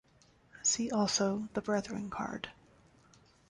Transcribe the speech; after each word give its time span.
See 0.63 0.89
also 0.89 1.47
The 1.53 1.61
Brethren 1.61 2.09
Card. 2.09 2.49